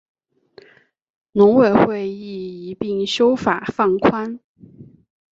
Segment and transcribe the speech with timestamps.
[1.31, 4.39] 农委会亦一并修法放宽